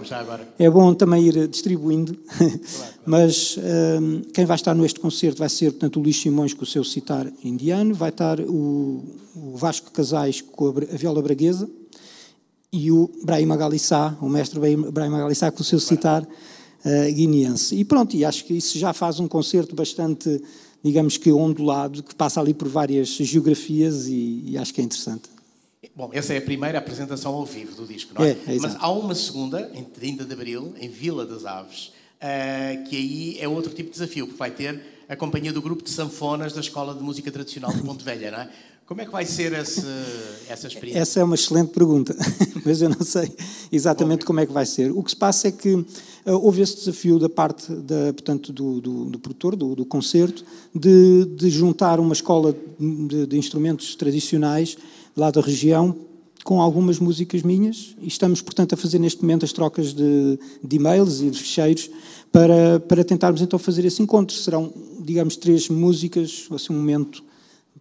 é 0.58 0.70
bom 0.70 0.94
também 0.94 1.26
ir 1.26 1.48
distribuindo. 1.48 2.14
Claro, 2.14 2.60
claro. 2.60 2.92
mas 3.06 3.58
um, 4.00 4.20
quem 4.32 4.44
vai 4.44 4.56
estar 4.56 4.74
neste 4.74 5.00
concerto 5.00 5.38
vai 5.38 5.48
ser, 5.48 5.72
portanto, 5.72 5.96
o 5.96 6.02
Luís 6.02 6.20
Simões 6.20 6.52
com 6.52 6.62
o 6.62 6.66
seu 6.66 6.84
citar 6.84 7.26
indiano, 7.42 7.94
vai 7.94 8.10
estar 8.10 8.38
o, 8.40 9.02
o 9.34 9.56
Vasco 9.56 9.90
Casais 9.90 10.40
com 10.40 10.66
a, 10.66 10.70
a 10.70 10.96
viola 10.96 11.22
braguesa, 11.22 11.68
e 12.70 12.90
o 12.90 13.08
Brahim 13.24 13.46
Magalissá, 13.46 14.16
o 14.20 14.28
mestre 14.28 14.58
Brahim 14.58 15.10
Magalissá 15.10 15.50
com 15.50 15.62
o 15.62 15.64
seu 15.64 15.80
citar 15.80 16.26
uh, 16.84 17.12
guineense. 17.12 17.74
E 17.74 17.84
pronto, 17.84 18.16
e 18.16 18.24
acho 18.24 18.44
que 18.44 18.54
isso 18.54 18.78
já 18.78 18.92
faz 18.92 19.18
um 19.18 19.26
concerto 19.26 19.74
bastante, 19.74 20.42
digamos 20.82 21.16
que 21.16 21.32
ondulado, 21.32 22.02
que 22.02 22.14
passa 22.14 22.40
ali 22.40 22.52
por 22.52 22.68
várias 22.68 23.08
geografias 23.08 24.06
e, 24.06 24.42
e 24.46 24.58
acho 24.58 24.72
que 24.72 24.80
é 24.80 24.84
interessante. 24.84 25.34
Bom, 25.96 26.10
essa 26.12 26.34
é 26.34 26.38
a 26.38 26.42
primeira 26.42 26.78
apresentação 26.78 27.34
ao 27.34 27.44
vivo 27.44 27.76
do 27.76 27.86
disco, 27.86 28.12
não 28.14 28.24
é? 28.24 28.30
é, 28.30 28.56
é 28.56 28.58
Mas 28.58 28.74
há 28.78 28.90
uma 28.90 29.14
segunda, 29.14 29.70
em 29.74 29.84
30 29.84 30.24
de 30.24 30.32
Abril, 30.32 30.74
em 30.80 30.88
Vila 30.88 31.24
das 31.24 31.44
Aves, 31.44 31.92
uh, 32.20 32.88
que 32.88 32.96
aí 32.96 33.38
é 33.38 33.46
outro 33.46 33.72
tipo 33.72 33.90
de 33.90 33.98
desafio, 33.98 34.26
porque 34.26 34.38
vai 34.38 34.50
ter 34.50 34.80
a 35.08 35.14
companhia 35.14 35.52
do 35.52 35.62
grupo 35.62 35.84
de 35.84 35.90
sanfonas 35.90 36.52
da 36.52 36.60
Escola 36.60 36.94
de 36.94 37.02
Música 37.02 37.30
Tradicional 37.30 37.72
de 37.72 37.82
Ponte 37.82 38.02
Velha, 38.02 38.30
não 38.30 38.38
é? 38.38 38.50
Como 38.86 39.00
é 39.00 39.06
que 39.06 39.12
vai 39.12 39.24
ser 39.24 39.52
esse, 39.54 39.82
essa 40.46 40.66
experiência? 40.66 41.00
Essa 41.00 41.20
é 41.20 41.24
uma 41.24 41.36
excelente 41.36 41.70
pergunta, 41.70 42.14
mas 42.66 42.82
eu 42.82 42.90
não 42.90 43.00
sei 43.00 43.32
exatamente 43.72 44.20
Bom, 44.20 44.26
como 44.26 44.40
é 44.40 44.46
que 44.46 44.52
vai 44.52 44.66
ser. 44.66 44.92
O 44.92 45.02
que 45.02 45.10
se 45.10 45.16
passa 45.16 45.48
é 45.48 45.52
que 45.52 45.72
uh, 45.74 45.86
houve 46.26 46.60
esse 46.60 46.76
desafio 46.76 47.18
da 47.18 47.30
parte 47.30 47.72
da, 47.72 48.12
portanto, 48.12 48.52
do, 48.52 48.82
do, 48.82 49.04
do 49.06 49.18
produtor, 49.18 49.56
do, 49.56 49.74
do 49.74 49.86
concerto, 49.86 50.44
de, 50.74 51.24
de, 51.24 51.48
juntar 51.48 51.98
uma 51.98 52.12
escola 52.12 52.54
de, 52.78 53.26
de 53.26 53.38
instrumentos 53.38 53.94
tradicionais 53.94 54.76
lá 55.16 55.30
da 55.30 55.40
região 55.40 55.96
com 56.44 56.60
algumas 56.60 56.98
músicas 56.98 57.42
minhas 57.42 57.96
e 58.02 58.06
estamos, 58.06 58.42
portanto, 58.42 58.74
a 58.74 58.76
fazer 58.76 58.98
neste 58.98 59.22
momento 59.22 59.46
as 59.46 59.52
trocas 59.52 59.94
de, 59.94 60.38
de 60.62 60.76
e-mails 60.76 61.22
e 61.22 61.30
de 61.30 61.38
ficheiros 61.38 61.88
para, 62.30 62.78
para 62.80 63.02
tentarmos 63.02 63.40
então 63.40 63.58
fazer 63.58 63.86
esse 63.86 64.02
encontro. 64.02 64.36
Serão, 64.36 64.70
digamos, 65.00 65.36
três 65.36 65.70
músicas, 65.70 66.46
assim, 66.52 66.70
um 66.70 66.76
momento 66.76 67.24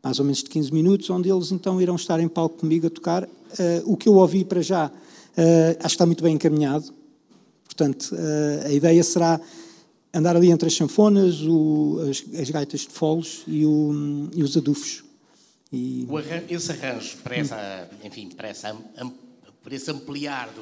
mais 0.03 0.19
ou 0.19 0.25
menos 0.25 0.43
de 0.43 0.49
15 0.49 0.73
minutos, 0.73 1.09
onde 1.09 1.29
eles 1.29 1.51
então 1.51 1.81
irão 1.81 1.95
estar 1.95 2.19
em 2.19 2.27
palco 2.27 2.57
comigo 2.57 2.87
a 2.87 2.89
tocar. 2.89 3.23
Uh, 3.23 3.29
o 3.85 3.95
que 3.95 4.09
eu 4.09 4.15
ouvi 4.15 4.43
para 4.43 4.61
já, 4.61 4.87
uh, 4.87 4.91
acho 5.79 5.79
que 5.79 5.87
está 5.87 6.05
muito 6.05 6.21
bem 6.21 6.35
encaminhado. 6.35 6.93
Portanto, 7.63 8.11
uh, 8.11 8.67
a 8.67 8.71
ideia 8.73 9.01
será 9.01 9.39
andar 10.13 10.35
ali 10.35 10.51
entre 10.51 10.67
as 10.67 10.75
sanfonas, 10.75 11.41
o, 11.41 12.01
as, 12.09 12.23
as, 12.37 12.49
gaitas 12.49 12.81
de 12.81 12.89
foles 12.89 13.43
e, 13.47 13.61
e 13.61 14.43
os 14.43 14.57
adufos. 14.57 15.05
E... 15.71 16.05
esse 16.49 16.71
arranjo, 16.71 17.17
para 17.23 17.35
essa, 17.37 17.89
enfim, 18.03 18.29
para, 18.29 18.49
essa, 18.49 18.75
para 19.63 19.73
esse 19.73 19.89
ampliar 19.89 20.49
do, 20.49 20.61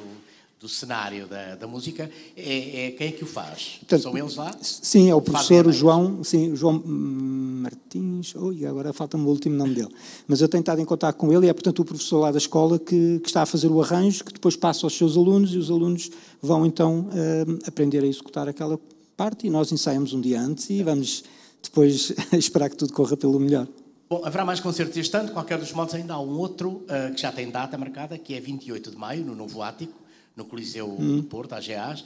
do 0.62 0.68
cenário 0.68 1.26
da, 1.26 1.56
da 1.56 1.66
música, 1.66 2.08
é, 2.36 2.86
é, 2.86 2.90
quem 2.92 3.08
é 3.08 3.10
que 3.10 3.24
o 3.24 3.26
faz? 3.26 3.78
Portanto, 3.80 4.02
São 4.02 4.16
eles 4.16 4.36
lá? 4.36 4.56
Sim, 4.62 5.10
é 5.10 5.14
o 5.14 5.20
professor 5.20 5.72
João, 5.72 6.22
sim, 6.22 6.54
João 6.54 6.80
Martins, 6.86 8.32
oi, 8.36 8.64
agora 8.64 8.92
falta-me 8.92 9.24
o 9.24 9.28
último 9.28 9.56
nome 9.56 9.74
dele, 9.74 9.88
mas 10.28 10.40
eu 10.40 10.48
tenho 10.48 10.60
estado 10.60 10.80
em 10.80 10.84
contato 10.84 11.16
com 11.16 11.32
ele 11.32 11.46
e 11.46 11.48
é, 11.48 11.52
portanto, 11.52 11.80
o 11.80 11.84
professor 11.84 12.20
lá 12.20 12.30
da 12.30 12.38
escola 12.38 12.78
que, 12.78 13.18
que, 13.18 13.28
está 13.28 13.42
a 13.42 13.46
fazer 13.46 13.66
o 13.66 13.82
arranjo, 13.82 14.24
que 14.24 14.32
depois 14.32 14.54
passa 14.54 14.86
aos 14.86 14.96
seus 14.96 15.16
alunos 15.16 15.52
e 15.52 15.58
os 15.58 15.68
alunos 15.68 16.08
vão, 16.40 16.64
então, 16.64 17.08
uh, 17.08 17.58
aprender 17.66 18.04
a 18.04 18.06
executar 18.06 18.48
aquela 18.48 18.78
parte 19.16 19.48
e 19.48 19.50
nós 19.50 19.72
ensaiamos 19.72 20.12
um 20.12 20.20
dia 20.20 20.40
antes 20.40 20.70
e 20.70 20.80
vamos 20.84 21.24
depois 21.60 22.12
esperar 22.32 22.70
que 22.70 22.76
tudo 22.76 22.92
corra 22.92 23.16
pelo 23.16 23.40
melhor. 23.40 23.66
Bom, 24.08 24.24
haverá 24.24 24.44
mais 24.44 24.60
concertos 24.60 24.96
este 24.96 25.16
ano, 25.16 25.26
de 25.26 25.32
qualquer 25.32 25.58
dos 25.58 25.72
modos 25.72 25.92
ainda 25.94 26.14
há 26.14 26.20
um 26.20 26.38
outro 26.38 26.84
uh, 26.84 27.12
que 27.12 27.20
já 27.20 27.32
tem 27.32 27.50
data 27.50 27.76
marcada, 27.76 28.16
que 28.16 28.34
é 28.34 28.40
28 28.40 28.92
de 28.92 28.96
maio, 28.96 29.24
no 29.24 29.34
Novo 29.34 29.60
Ático, 29.60 30.01
no 30.36 30.44
Coliseu 30.44 30.88
hum. 30.88 31.16
de 31.16 31.22
Porto, 31.22 31.52
AGAs. 31.52 32.04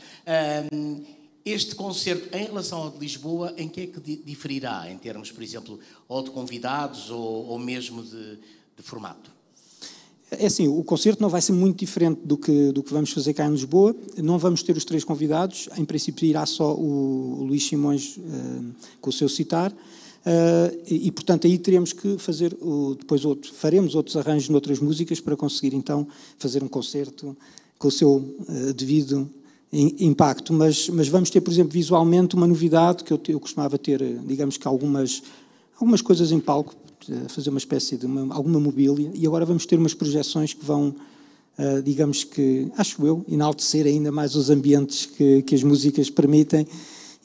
Um, 0.72 1.04
este 1.46 1.76
concerto, 1.76 2.36
em 2.36 2.44
relação 2.44 2.82
ao 2.82 2.90
de 2.90 2.98
Lisboa, 2.98 3.54
em 3.56 3.68
que 3.68 3.82
é 3.82 3.86
que 3.86 4.00
diferirá, 4.00 4.90
em 4.90 4.98
termos, 4.98 5.30
por 5.30 5.44
exemplo, 5.44 5.78
ou 6.08 6.20
de 6.20 6.30
convidados 6.30 7.08
ou, 7.08 7.46
ou 7.46 7.56
mesmo 7.56 8.02
de, 8.02 8.38
de, 8.76 8.82
formato? 8.82 9.30
É 10.28 10.46
assim, 10.46 10.66
o 10.66 10.82
concerto 10.82 11.22
não 11.22 11.28
vai 11.28 11.40
ser 11.40 11.52
muito 11.52 11.78
diferente 11.78 12.20
do 12.24 12.36
que, 12.36 12.72
do 12.72 12.82
que 12.82 12.92
vamos 12.92 13.12
fazer 13.12 13.32
cá 13.32 13.46
em 13.46 13.52
Lisboa. 13.52 13.94
Não 14.16 14.40
vamos 14.40 14.64
ter 14.64 14.76
os 14.76 14.84
três 14.84 15.04
convidados. 15.04 15.68
Em 15.78 15.84
princípio, 15.84 16.26
irá 16.26 16.44
só 16.46 16.74
o, 16.74 17.38
o 17.38 17.44
Luís 17.44 17.62
Simões 17.64 18.16
uh, 18.16 18.74
com 19.00 19.10
o 19.10 19.12
seu 19.12 19.28
citar. 19.28 19.70
Uh, 19.70 20.82
e, 20.84 21.06
e, 21.06 21.12
portanto, 21.12 21.46
aí 21.46 21.56
teremos 21.56 21.92
que 21.92 22.18
fazer 22.18 22.58
o, 22.60 22.96
depois 22.98 23.24
outro, 23.24 23.54
faremos 23.54 23.94
outros 23.94 24.16
arranjos 24.16 24.48
noutras 24.48 24.80
músicas 24.80 25.20
para 25.20 25.36
conseguir 25.36 25.76
então 25.76 26.08
fazer 26.36 26.64
um 26.64 26.68
concerto 26.68 27.36
com 27.78 27.88
o 27.88 27.90
seu 27.90 28.16
uh, 28.16 28.72
devido 28.74 29.28
impacto. 29.72 30.52
Mas, 30.52 30.88
mas 30.88 31.08
vamos 31.08 31.30
ter, 31.30 31.40
por 31.40 31.50
exemplo, 31.50 31.72
visualmente 31.72 32.34
uma 32.34 32.46
novidade 32.46 33.04
que 33.04 33.12
eu, 33.12 33.20
eu 33.28 33.40
costumava 33.40 33.76
ter, 33.76 34.00
eh, 34.00 34.16
digamos 34.26 34.56
que 34.56 34.66
algumas, 34.66 35.22
algumas 35.74 36.00
coisas 36.00 36.32
em 36.32 36.40
palco, 36.40 36.74
fazer 37.28 37.50
uma 37.50 37.58
espécie 37.58 37.96
de 37.96 38.06
uma, 38.06 38.34
alguma 38.34 38.58
mobília, 38.58 39.10
e 39.14 39.26
agora 39.26 39.44
vamos 39.44 39.66
ter 39.66 39.78
umas 39.78 39.94
projeções 39.94 40.52
que 40.54 40.64
vão, 40.64 40.94
uh, 41.58 41.82
digamos 41.82 42.24
que, 42.24 42.68
acho 42.76 43.06
eu, 43.06 43.24
enaltecer 43.28 43.86
ainda 43.86 44.10
mais 44.10 44.34
os 44.34 44.50
ambientes 44.50 45.06
que, 45.06 45.42
que 45.42 45.54
as 45.54 45.62
músicas 45.62 46.10
permitem 46.10 46.66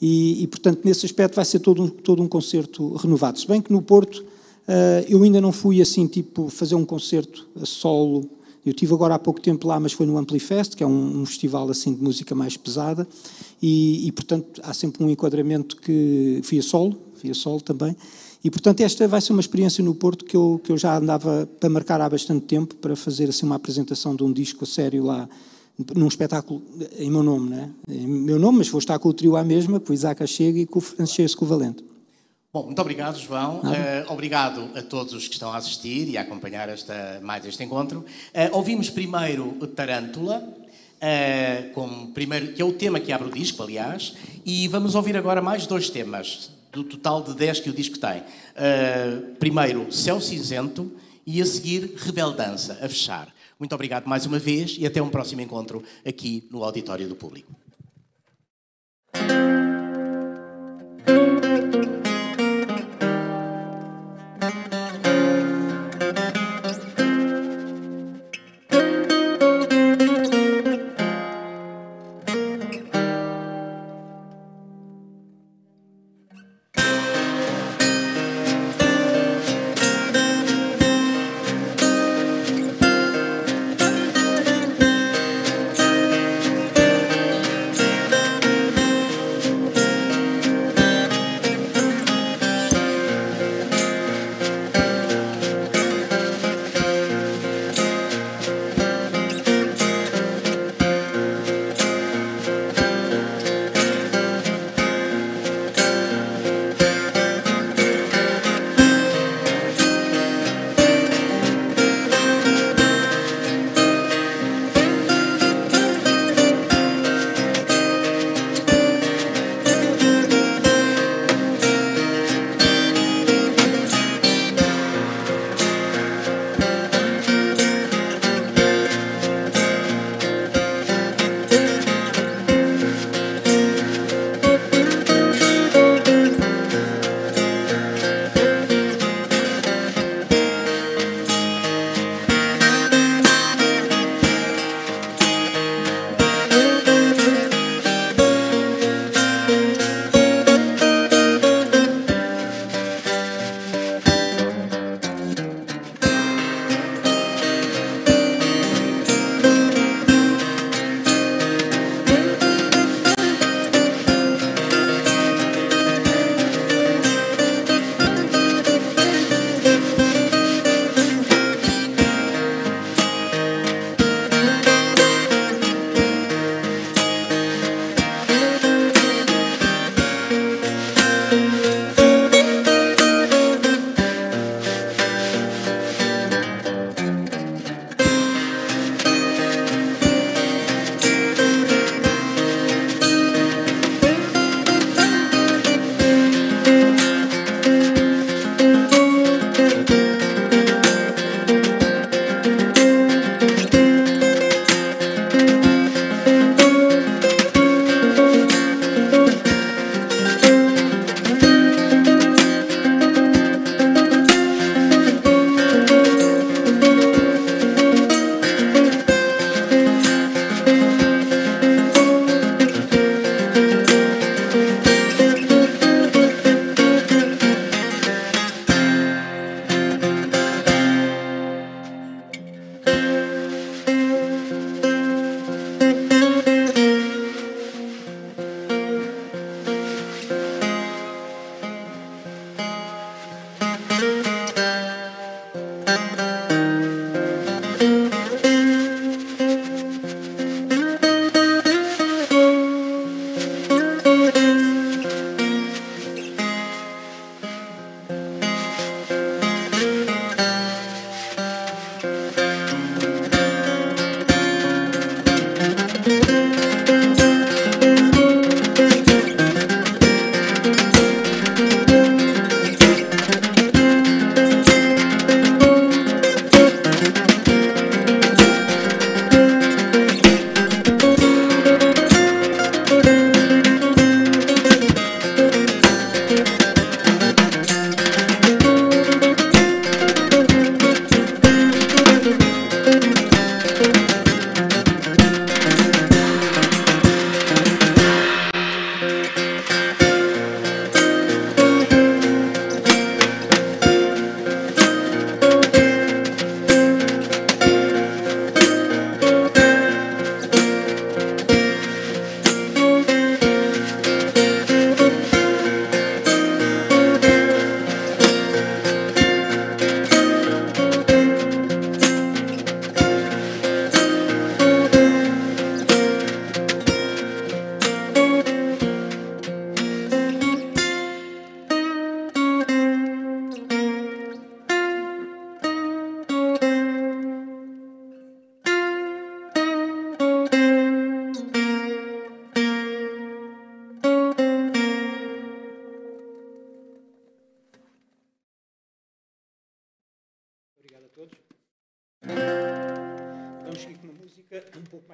e, 0.00 0.42
e, 0.42 0.46
portanto, 0.48 0.80
nesse 0.84 1.06
aspecto 1.06 1.36
vai 1.36 1.44
ser 1.44 1.60
todo 1.60 1.80
um, 1.80 1.88
todo 1.88 2.20
um 2.20 2.26
concerto 2.26 2.96
renovado. 2.96 3.38
Se 3.38 3.46
bem 3.46 3.60
que 3.60 3.72
no 3.72 3.80
Porto 3.80 4.18
uh, 4.18 5.04
eu 5.08 5.22
ainda 5.22 5.40
não 5.40 5.52
fui 5.52 5.80
assim, 5.80 6.08
tipo, 6.08 6.48
fazer 6.48 6.74
um 6.74 6.84
concerto 6.84 7.48
a 7.60 7.64
solo. 7.64 8.28
Eu 8.64 8.72
tive 8.72 8.94
agora 8.94 9.14
há 9.14 9.18
pouco 9.18 9.40
tempo 9.40 9.66
lá, 9.66 9.80
mas 9.80 9.92
foi 9.92 10.06
no 10.06 10.16
Amplifest, 10.16 10.76
que 10.76 10.84
é 10.84 10.86
um, 10.86 11.22
um 11.22 11.26
festival 11.26 11.68
assim 11.68 11.94
de 11.94 12.02
música 12.02 12.34
mais 12.34 12.56
pesada, 12.56 13.06
e, 13.60 14.06
e, 14.06 14.12
portanto 14.12 14.60
há 14.64 14.72
sempre 14.72 15.02
um 15.02 15.10
enquadramento 15.10 15.76
que 15.76 16.40
fui 16.44 16.58
a 16.58 16.62
solo, 16.62 16.96
fui 17.14 17.30
a 17.30 17.34
solo 17.34 17.60
também, 17.60 17.96
e 18.44 18.50
portanto 18.50 18.80
esta 18.80 19.06
vai 19.08 19.20
ser 19.20 19.32
uma 19.32 19.40
experiência 19.40 19.82
no 19.82 19.94
Porto 19.94 20.24
que 20.24 20.36
eu, 20.36 20.60
que 20.62 20.70
eu 20.70 20.78
já 20.78 20.96
andava 20.96 21.48
para 21.58 21.68
marcar 21.68 22.00
há 22.00 22.08
bastante 22.08 22.46
tempo, 22.46 22.76
para 22.76 22.94
fazer 22.94 23.28
assim 23.28 23.46
uma 23.46 23.56
apresentação 23.56 24.14
de 24.14 24.22
um 24.22 24.32
disco 24.32 24.64
sério 24.64 25.04
lá 25.04 25.28
num 25.96 26.06
espetáculo 26.06 26.62
em 26.98 27.10
meu 27.10 27.22
nome, 27.22 27.50
não 27.50 27.58
é? 27.58 27.70
Em 27.88 28.06
meu 28.06 28.38
nome, 28.38 28.58
mas 28.58 28.68
vou 28.68 28.78
estar 28.78 28.98
com 28.98 29.08
o 29.08 29.12
trio 29.12 29.36
à 29.36 29.42
mesma, 29.42 29.80
com 29.80 29.90
o 29.90 29.94
Isaac 29.94 30.24
Chega 30.26 30.60
e 30.60 30.66
com 30.66 30.78
o 30.78 30.82
Francisco 30.82 31.46
Valente. 31.46 31.91
Bom, 32.54 32.64
muito 32.64 32.82
obrigado, 32.82 33.18
João. 33.18 33.60
Uh, 33.60 34.12
obrigado 34.12 34.68
a 34.76 34.82
todos 34.82 35.14
os 35.14 35.26
que 35.26 35.32
estão 35.32 35.50
a 35.50 35.56
assistir 35.56 36.06
e 36.06 36.18
a 36.18 36.20
acompanhar 36.20 36.68
esta, 36.68 37.18
mais 37.22 37.46
este 37.46 37.64
encontro. 37.64 38.00
Uh, 38.00 38.54
ouvimos 38.54 38.90
primeiro 38.90 39.52
Tarântula, 39.68 40.36
uh, 40.36 41.72
como 41.72 42.08
primeiro, 42.08 42.52
que 42.52 42.60
é 42.60 42.64
o 42.64 42.74
tema 42.74 43.00
que 43.00 43.10
abre 43.10 43.28
o 43.28 43.30
disco, 43.30 43.62
aliás, 43.62 44.14
e 44.44 44.68
vamos 44.68 44.94
ouvir 44.94 45.16
agora 45.16 45.40
mais 45.40 45.66
dois 45.66 45.88
temas, 45.88 46.50
do 46.70 46.84
total 46.84 47.22
de 47.22 47.34
10 47.34 47.60
que 47.60 47.70
o 47.70 47.72
disco 47.72 47.98
tem. 47.98 48.22
primeiro, 49.38 49.90
Céu 49.90 50.20
Cinzento, 50.20 50.92
e 51.26 51.40
a 51.40 51.46
seguir, 51.46 51.94
Rebeldança, 51.96 52.74
a 52.82 52.88
fechar. 52.88 53.32
Muito 53.58 53.74
obrigado 53.74 54.06
mais 54.06 54.26
uma 54.26 54.38
vez 54.38 54.76
e 54.78 54.86
até 54.86 55.00
um 55.00 55.08
próximo 55.08 55.40
encontro 55.40 55.82
aqui 56.04 56.46
no 56.50 56.62
Auditório 56.62 57.08
do 57.08 57.14
Público. 57.16 57.62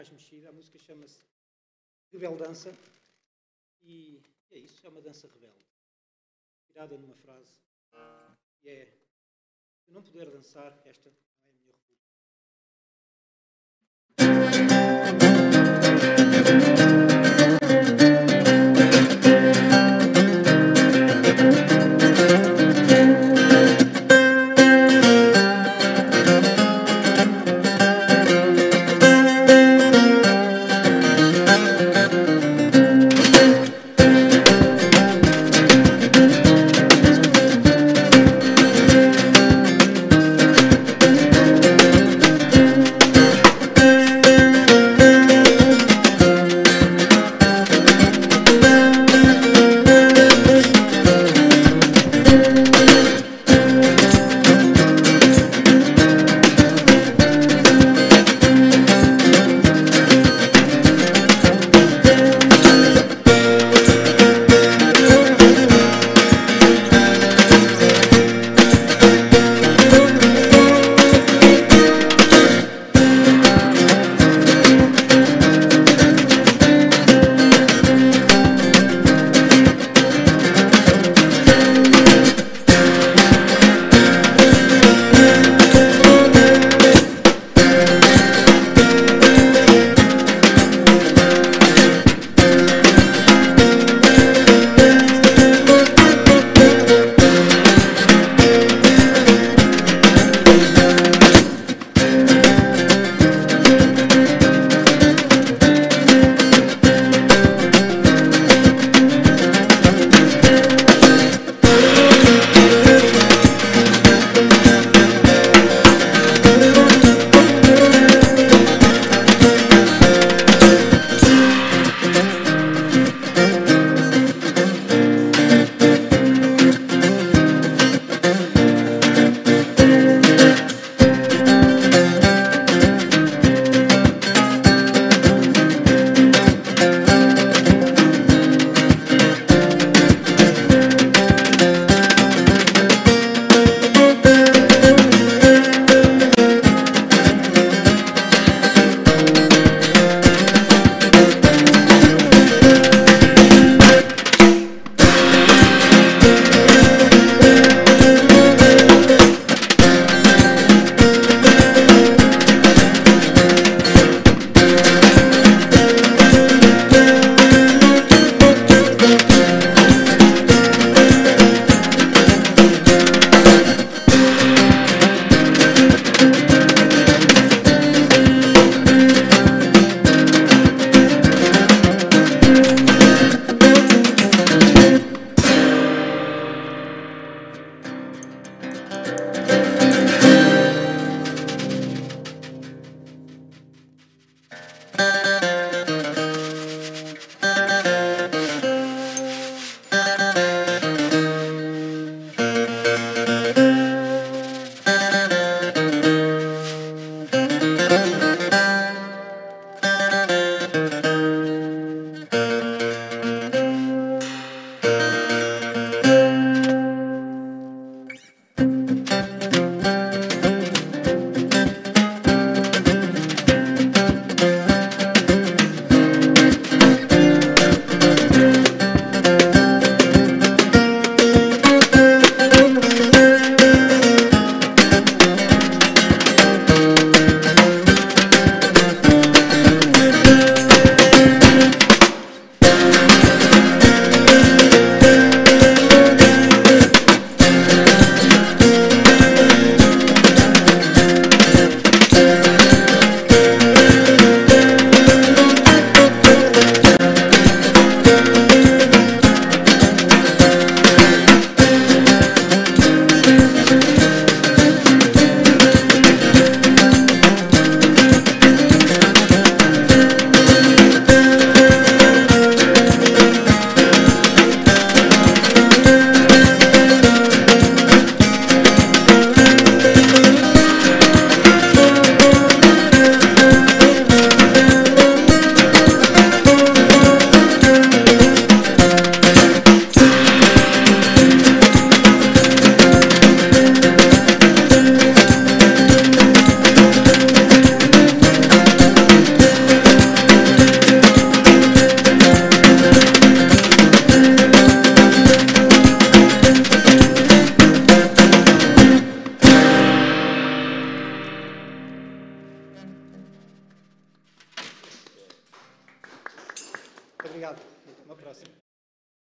Mais 0.09 0.11
mexida. 0.11 0.49
A 0.49 0.53
música 0.53 0.79
chama-se 0.79 1.21
Rebeldança 2.11 2.75
e 3.83 4.23
é 4.51 4.59
isso, 4.59 4.87
é 4.87 4.91
uma 4.91 5.01
dança 5.03 5.29
rebelde. 5.29 5.67
Tirada 6.67 6.97
numa 6.97 7.15
frase. 7.15 7.61
E 8.63 8.69
é, 8.69 8.99
se 9.85 9.91
não 9.93 10.03
puder 10.03 10.31
dançar 10.31 10.81
esta 10.87 11.11